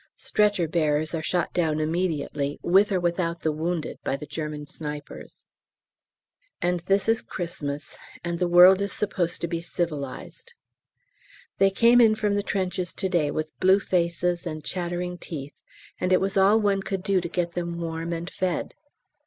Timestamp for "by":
4.03-4.15